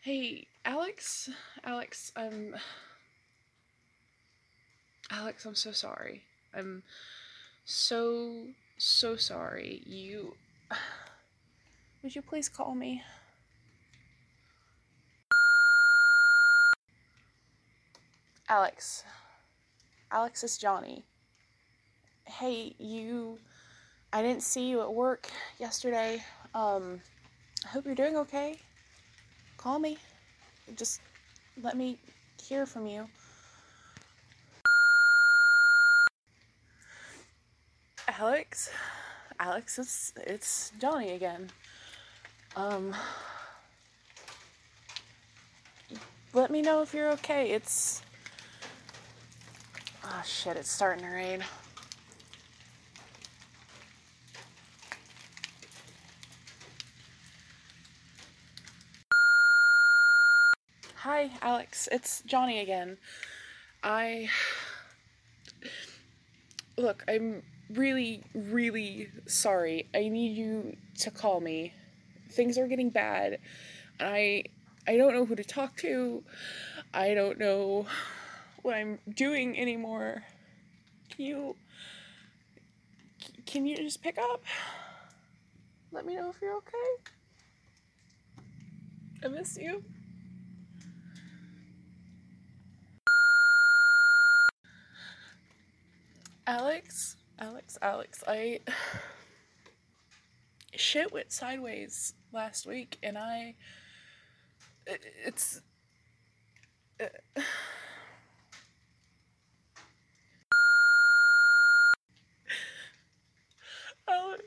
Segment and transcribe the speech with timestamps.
[0.00, 1.28] Hey, Alex?
[1.64, 2.54] Alex, I'm.
[5.10, 6.22] Alex, I'm so sorry.
[6.54, 6.84] I'm
[7.64, 8.44] so,
[8.78, 9.82] so sorry.
[9.84, 10.34] You.
[12.02, 13.02] Would you please call me?
[18.48, 19.02] Alex.
[20.12, 21.02] Alex is Johnny.
[22.24, 23.38] Hey, you.
[24.12, 25.28] I didn't see you at work
[25.58, 26.22] yesterday.
[26.54, 27.00] Um,
[27.64, 28.60] I hope you're doing okay.
[29.58, 29.98] Call me.
[30.76, 31.00] Just
[31.62, 31.98] let me
[32.40, 33.06] hear from you.
[38.06, 38.70] Alex?
[39.40, 41.50] Alex, it's it's Johnny again.
[42.56, 42.94] Um
[46.32, 47.50] let me know if you're okay.
[47.50, 48.00] It's
[50.04, 51.44] Oh shit, it's starting to rain.
[61.10, 61.88] Hi, Alex.
[61.90, 62.98] It's Johnny again.
[63.82, 64.28] I.
[66.76, 69.88] Look, I'm really, really sorry.
[69.94, 71.72] I need you to call me.
[72.30, 73.38] Things are getting bad.
[73.98, 74.44] I.
[74.86, 76.22] I don't know who to talk to.
[76.92, 77.86] I don't know
[78.60, 80.24] what I'm doing anymore.
[81.08, 81.56] Can you.
[83.46, 84.42] Can you just pick up?
[85.90, 87.14] Let me know if you're okay.
[89.24, 89.82] I miss you.
[96.48, 98.60] Alex, Alex, Alex, I.
[100.74, 103.54] Shit went sideways last week, and I.
[104.86, 105.60] It, it's.
[106.98, 107.04] Uh,
[114.08, 114.42] Alex.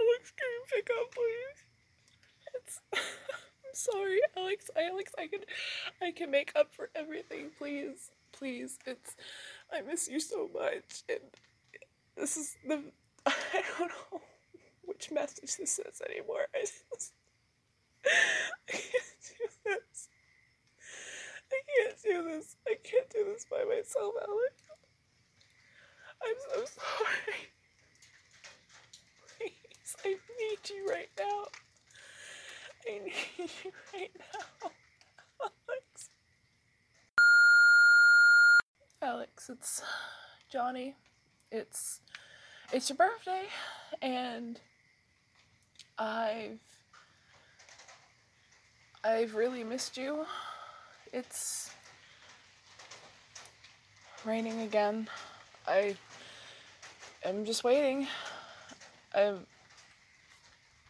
[0.00, 1.62] Alex, can you pick up, please?
[2.56, 2.80] It's.
[2.94, 4.70] I'm sorry, Alex.
[4.76, 5.40] Alex, I can,
[6.02, 7.50] I can make up for everything.
[7.56, 8.76] Please, please.
[8.86, 9.14] It's.
[9.72, 11.20] I miss you so much, and
[12.16, 12.82] this is the.
[13.26, 14.20] I don't know
[14.84, 16.46] which message this is anymore.
[16.54, 17.12] I just.
[18.06, 20.08] I can't do this.
[21.50, 22.56] I can't do this.
[22.66, 24.62] I can't do this by myself, Alex.
[26.22, 27.52] I'm so sorry.
[29.36, 31.44] Please, I need you right now.
[32.88, 34.70] I need you right now.
[39.00, 39.37] Alex.
[39.50, 39.82] It's
[40.50, 40.94] Johnny.
[41.50, 42.00] It's
[42.70, 43.44] it's your birthday
[44.02, 44.60] and
[45.98, 46.60] I've
[49.02, 50.26] I've really missed you.
[51.14, 51.70] It's
[54.26, 55.08] raining again.
[55.66, 55.96] I
[57.24, 58.06] am just waiting.
[59.14, 59.46] I'm.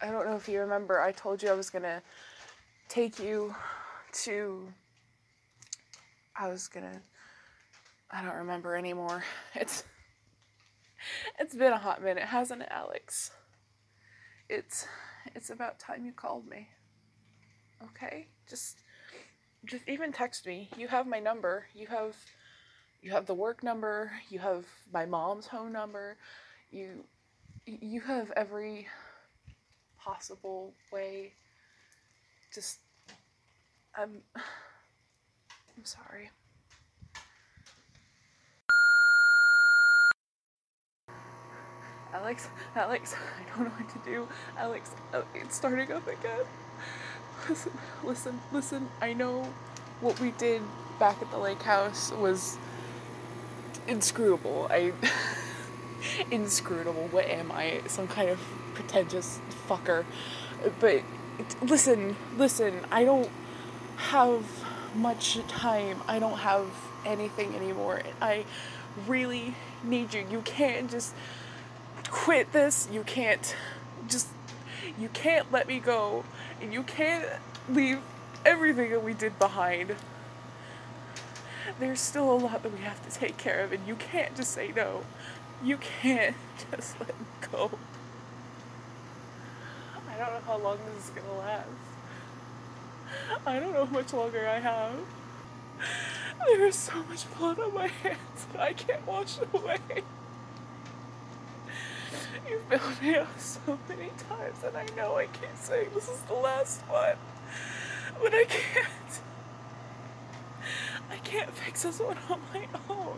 [0.01, 2.01] I don't know if you remember I told you I was to
[2.89, 3.55] take you
[4.23, 4.67] to
[6.35, 7.01] I was to
[8.11, 9.23] I don't remember anymore.
[9.55, 9.83] It's
[11.39, 13.31] it's been a hot minute, hasn't it, Alex?
[14.49, 14.87] It's
[15.35, 16.67] it's about time you called me.
[17.83, 18.27] Okay?
[18.49, 18.79] Just
[19.65, 20.69] just even text me.
[20.77, 21.65] You have my number.
[21.73, 22.15] You have
[23.01, 24.11] you have the work number.
[24.29, 26.17] You have my mom's home number.
[26.71, 27.03] You
[27.65, 28.87] you have every
[29.97, 31.33] possible way.
[32.53, 32.79] Just
[33.95, 36.29] I'm I'm sorry.
[42.21, 44.27] Alex, Alex, I don't know what to do.
[44.57, 44.91] Alex,
[45.33, 46.45] it's starting up again.
[47.47, 47.71] Listen,
[48.03, 48.89] listen, listen.
[49.01, 49.47] I know
[50.01, 50.61] what we did
[50.99, 52.57] back at the lake house was
[53.87, 54.67] inscrutable.
[54.69, 54.91] I.
[56.31, 57.07] inscrutable.
[57.11, 57.81] What am I?
[57.87, 58.39] Some kind of
[58.73, 60.03] pretentious fucker.
[60.81, 61.03] But
[61.61, 62.81] listen, listen.
[62.91, 63.29] I don't
[63.95, 64.43] have
[64.93, 66.01] much time.
[66.05, 66.67] I don't have
[67.05, 68.01] anything anymore.
[68.21, 68.43] I
[69.07, 70.25] really need you.
[70.29, 71.13] You can't just
[72.19, 72.89] quit this.
[72.91, 73.55] You can't
[74.09, 74.27] just
[74.99, 76.25] you can't let me go.
[76.61, 77.25] And you can't
[77.69, 77.99] leave
[78.45, 79.95] everything that we did behind.
[81.79, 84.51] There's still a lot that we have to take care of and you can't just
[84.51, 85.05] say no.
[85.63, 86.35] You can't
[86.71, 87.71] just let me go.
[90.09, 91.67] I don't know how long this is gonna last.
[93.47, 94.93] I don't know how much longer I have.
[96.45, 100.03] There is so much blood on my hands that I can't wash it away.
[102.49, 106.21] You've bailed me out so many times, and I know I keep saying this is
[106.21, 107.15] the last one,
[108.21, 109.21] but I can't.
[111.11, 113.17] I can't fix this one on my own.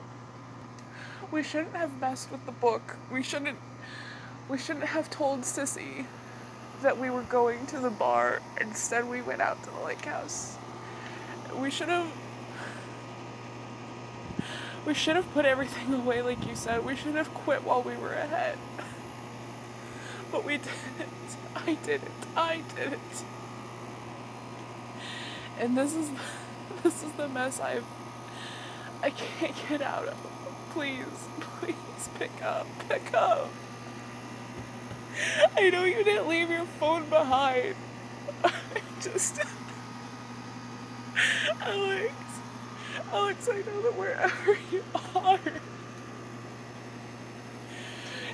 [1.32, 2.98] We shouldn't have messed with the book.
[3.12, 3.58] We shouldn't.
[4.50, 6.06] We shouldn't have told Sissy.
[6.82, 8.42] that we were going to the bar.
[8.60, 10.58] Instead, we went out to the lake house.
[11.56, 12.12] We should have.
[14.86, 16.84] We should have put everything away, like you said.
[16.86, 18.58] We should have quit while we were ahead.
[20.32, 20.72] But we didn't.
[21.56, 22.12] I didn't.
[22.36, 23.26] I didn't.
[25.60, 26.10] And this is
[26.84, 27.86] this is the mess I've
[29.04, 30.18] I can't get out of.
[30.72, 31.06] Please,
[31.40, 32.68] please pick up.
[32.88, 33.50] Pick up.
[35.58, 37.76] I know you didn't leave your phone behind.
[38.44, 38.54] I
[39.02, 39.42] just
[41.62, 42.14] Alex
[43.12, 44.84] Alex, I know that wherever you
[45.16, 45.40] are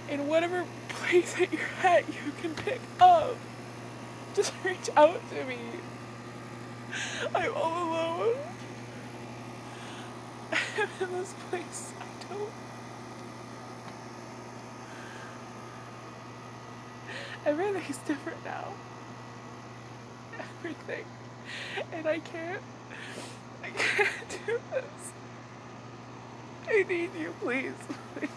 [0.10, 0.66] in whatever
[1.08, 3.36] place that you're at you can pick up.
[4.36, 5.58] Just reach out to me.
[7.34, 8.36] I'm all alone.
[10.52, 11.94] I'm in this place.
[12.00, 12.50] I don't.
[17.46, 18.74] Everything's different now.
[20.38, 21.06] Everything.
[21.94, 22.62] And I can't.
[23.64, 25.14] I can't do this.
[26.68, 27.74] I need you, please.
[28.16, 28.30] Please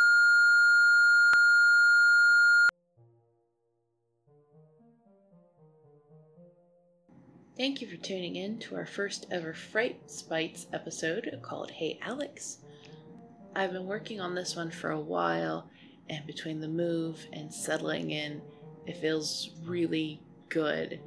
[7.61, 12.57] Thank you for tuning in to our first ever Fright Spites episode called Hey Alex.
[13.55, 15.69] I've been working on this one for a while,
[16.09, 18.41] and between the move and settling in,
[18.87, 21.01] it feels really good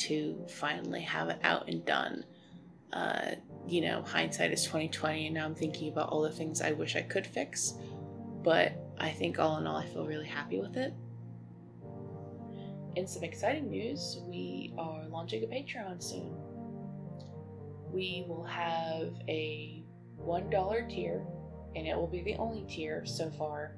[0.00, 2.26] to finally have it out and done.
[2.92, 3.30] Uh,
[3.66, 6.94] you know, hindsight is 2020, and now I'm thinking about all the things I wish
[6.94, 7.72] I could fix.
[8.42, 10.92] But I think all in all, I feel really happy with it.
[12.96, 16.34] In some exciting news, we are launching a Patreon soon.
[17.92, 19.84] We will have a
[20.18, 21.26] $1 tier,
[21.74, 23.76] and it will be the only tier so far.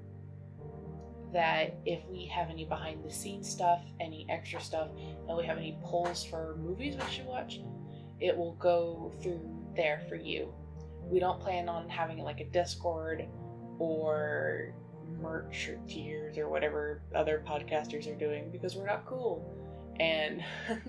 [1.32, 4.88] That if we have any behind the scenes stuff, any extra stuff,
[5.28, 7.60] and we have any polls for movies we should watch,
[8.20, 9.40] it will go through
[9.74, 10.54] there for you.
[11.02, 13.26] We don't plan on having like a Discord
[13.80, 14.74] or
[15.20, 19.55] merch or tiers or whatever other podcasters are doing because we're not cool.
[20.00, 20.43] And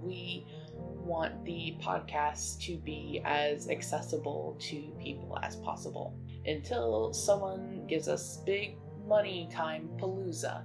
[0.00, 0.46] we
[0.76, 8.38] want the podcast to be as accessible to people as possible until someone gives us
[8.44, 8.76] big
[9.06, 10.62] money time palooza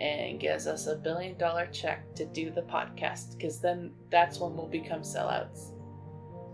[0.00, 4.54] and gives us a billion dollar check to do the podcast because then that's when
[4.54, 5.72] we'll become sellouts.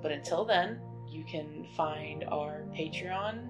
[0.01, 3.49] But until then, you can find our Patreon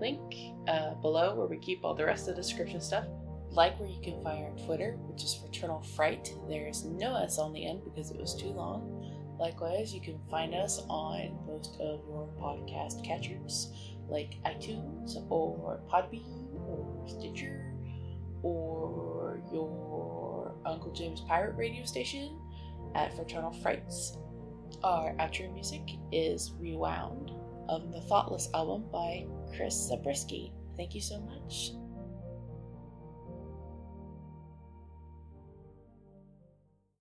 [0.00, 0.20] link
[0.68, 3.06] uh, below where we keep all the rest of the description stuff.
[3.50, 6.34] Like where you can find our Twitter, which is Fraternal Fright.
[6.48, 9.00] There's no S on the end because it was too long.
[9.38, 13.72] Likewise, you can find us on most of your podcast catchers
[14.08, 17.74] like iTunes or Podbean or Stitcher
[18.42, 22.38] or your Uncle James Pirate radio station
[22.94, 24.18] at Fraternal Frights.
[24.82, 27.30] Our outro music is Rewound
[27.68, 30.52] of the Thoughtless album by Chris Zabriskie.
[30.76, 31.72] Thank you so much.